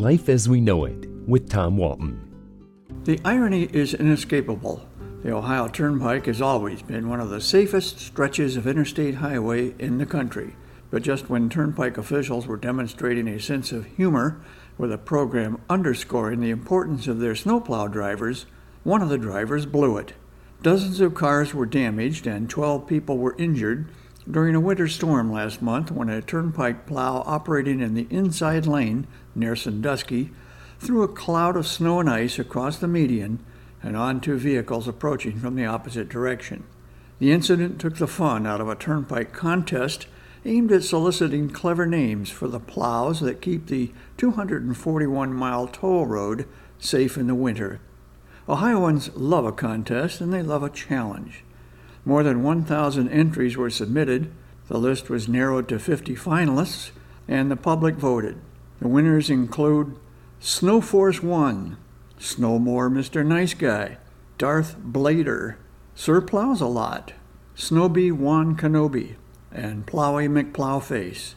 [0.00, 2.26] Life as We Know It with Tom Walton.
[3.04, 4.88] The irony is inescapable.
[5.22, 9.98] The Ohio Turnpike has always been one of the safest stretches of interstate highway in
[9.98, 10.56] the country.
[10.90, 14.40] But just when Turnpike officials were demonstrating a sense of humor
[14.78, 18.46] with a program underscoring the importance of their snowplow drivers,
[18.84, 20.14] one of the drivers blew it.
[20.62, 23.90] Dozens of cars were damaged and 12 people were injured
[24.28, 29.06] during a winter storm last month when a turnpike plow operating in the inside lane
[29.34, 30.30] near Sandusky
[30.78, 33.38] threw a cloud of snow and ice across the median
[33.82, 36.64] and onto vehicles approaching from the opposite direction.
[37.18, 40.06] The incident took the fun out of a turnpike contest
[40.44, 46.46] aimed at soliciting clever names for the plows that keep the 241 mile toll road
[46.78, 47.80] safe in the winter.
[48.48, 51.44] Ohioans love a contest and they love a challenge.
[52.04, 54.30] More than 1,000 entries were submitted.
[54.68, 56.90] The list was narrowed to 50 finalists,
[57.28, 58.38] and the public voted.
[58.80, 59.96] The winners include
[60.40, 61.76] Snowforce 1,
[62.18, 63.24] Snowmore Mr.
[63.24, 63.98] Nice Guy,
[64.38, 65.56] Darth Blader,
[65.94, 67.12] Sir Plows a Lot,
[67.56, 69.16] Snowbee Juan Kenobi,
[69.52, 71.34] and Plowy McPlowface.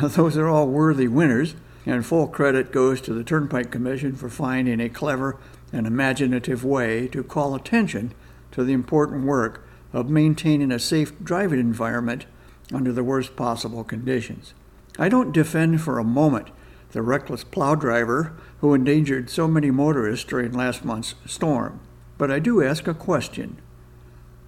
[0.02, 1.54] Those are all worthy winners,
[1.86, 5.38] and full credit goes to the Turnpike Commission for finding a clever
[5.72, 8.12] and imaginative way to call attention
[8.52, 12.26] to the important work of maintaining a safe driving environment
[12.72, 14.54] under the worst possible conditions.
[14.98, 16.48] I don't defend for a moment
[16.92, 21.80] the reckless plow driver who endangered so many motorists during last month's storm,
[22.16, 23.60] but I do ask a question.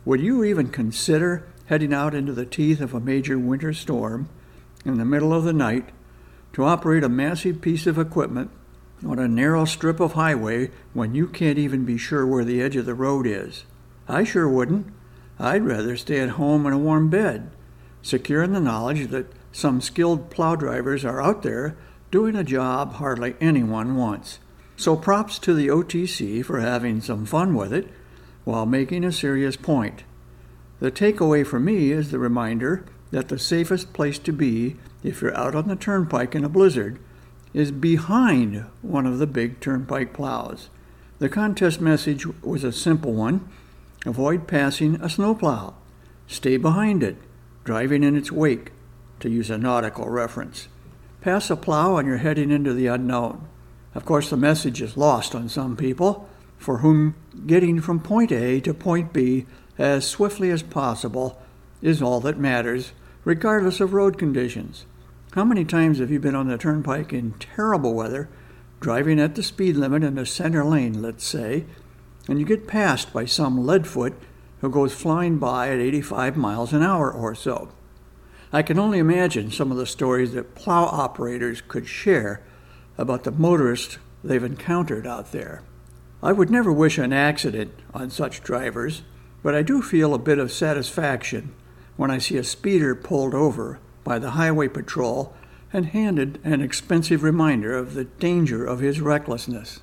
[0.04, 4.30] Would you even consider heading out into the teeth of a major winter storm
[4.84, 5.90] in the middle of the night
[6.54, 8.50] to operate a massive piece of equipment
[9.06, 12.76] on a narrow strip of highway when you can't even be sure where the edge
[12.76, 13.64] of the road is?
[14.08, 14.86] I sure wouldn't.
[15.40, 17.50] I'd rather stay at home in a warm bed,
[18.02, 21.76] secure in the knowledge that some skilled plow drivers are out there
[22.10, 24.40] doing a job hardly anyone wants.
[24.76, 27.88] So props to the OTC for having some fun with it
[28.44, 30.04] while making a serious point.
[30.80, 35.36] The takeaway for me is the reminder that the safest place to be if you're
[35.36, 36.98] out on the turnpike in a blizzard
[37.52, 40.68] is behind one of the big turnpike plows.
[41.18, 43.48] The contest message was a simple one
[44.06, 45.74] Avoid passing a snowplow.
[46.26, 47.16] Stay behind it,
[47.64, 48.72] driving in its wake,
[49.20, 50.68] to use a nautical reference.
[51.20, 53.48] Pass a plow and you're heading into the unknown.
[53.94, 57.16] Of course, the message is lost on some people, for whom
[57.46, 59.46] getting from point A to point B
[59.78, 61.40] as swiftly as possible
[61.82, 62.92] is all that matters,
[63.24, 64.84] regardless of road conditions.
[65.32, 68.28] How many times have you been on the turnpike in terrible weather,
[68.80, 71.64] driving at the speed limit in the center lane, let's say,
[72.28, 74.14] and you get passed by some leadfoot
[74.60, 77.70] who goes flying by at 85 miles an hour or so.
[78.52, 82.42] I can only imagine some of the stories that plow operators could share
[82.96, 85.62] about the motorists they've encountered out there.
[86.22, 89.02] I would never wish an accident on such drivers,
[89.42, 91.54] but I do feel a bit of satisfaction
[91.96, 95.34] when I see a speeder pulled over by the highway patrol
[95.72, 99.80] and handed an expensive reminder of the danger of his recklessness.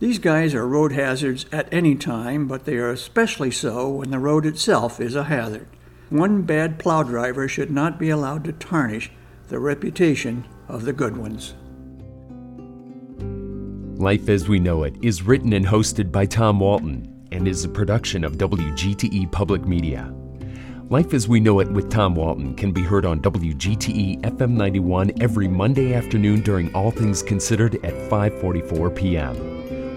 [0.00, 4.20] These guys are road hazards at any time, but they are especially so when the
[4.20, 5.66] road itself is a hazard.
[6.08, 9.10] One bad plow driver should not be allowed to tarnish
[9.48, 11.54] the reputation of the good ones.
[14.00, 17.68] Life as We Know It is written and hosted by Tom Walton and is a
[17.68, 20.14] production of WGTE Public Media.
[20.90, 25.10] Life as We Know It with Tom Walton can be heard on WGTE FM 91
[25.20, 29.57] every Monday afternoon during All Things Considered at 5:44 p.m